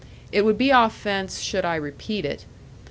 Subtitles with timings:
[0.31, 2.47] It would be offense should I repeat it.